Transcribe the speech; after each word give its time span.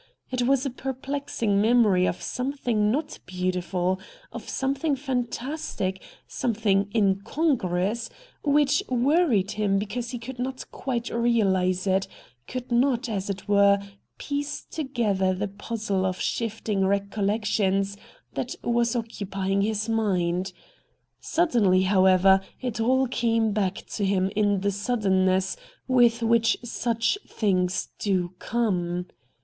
It 0.31 0.47
was 0.47 0.65
a 0.65 0.71
perplexing 0.71 1.61
memory 1.61 2.07
of 2.07 2.23
something 2.23 2.89
not 2.89 3.19
beautiful, 3.27 3.99
of 4.31 4.49
something 4.49 4.95
fantastic, 4.95 6.01
something 6.27 6.89
incongruous, 6.95 8.09
which 8.43 8.81
worried 8.89 9.51
him 9.51 9.77
because 9.77 10.09
he 10.09 10.17
could 10.17 10.39
not 10.39 10.65
quite 10.71 11.11
realise 11.11 11.85
it, 11.85 12.07
could 12.47 12.71
not, 12.71 13.09
as 13.09 13.29
it 13.29 13.47
were, 13.47 13.79
piece 14.17 14.65
together 14.65 15.35
the 15.35 15.47
puzzle 15.47 16.03
of 16.03 16.19
shifting 16.19 16.83
recollections 16.83 17.95
that 18.33 18.55
was 18.63 18.93
THE 18.93 19.03
POCKET 19.03 19.29
BOOK 19.29 19.35
163 19.37 19.61
occupying 19.61 19.61
his 19.61 19.87
mind. 19.87 20.53
Suddenly, 21.19 21.83
however, 21.83 22.41
it 22.59 22.81
all 22.81 23.07
came 23.07 23.51
back 23.51 23.85
to 23.91 24.03
him 24.03 24.31
in 24.35 24.61
the 24.61 24.71
suddenness 24.71 25.57
with 25.87 26.23
which 26.23 26.57
such 26.63 27.19
things 27.27 27.89
do 27.99 28.33
come. 28.39 29.05